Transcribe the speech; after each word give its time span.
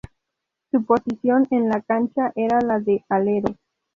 Su 0.71 0.83
posición 0.83 1.45
en 1.51 1.69
la 1.69 1.79
cancha 1.81 2.31
era 2.33 2.59
la 2.61 2.79
de 2.79 3.05
alero. 3.07 3.55